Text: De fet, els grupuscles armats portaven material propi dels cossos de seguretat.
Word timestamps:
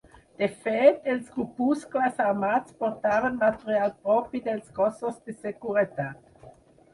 De 0.41 0.45
fet, 0.61 1.03
els 1.15 1.27
grupuscles 1.35 2.17
armats 2.29 2.77
portaven 2.79 3.37
material 3.43 3.93
propi 4.07 4.43
dels 4.49 4.73
cossos 4.81 5.21
de 5.29 5.37
seguretat. 5.45 6.51